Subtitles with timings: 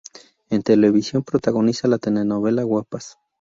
[0.49, 3.19] En televisión protagoniza la telenovela, "Guapas".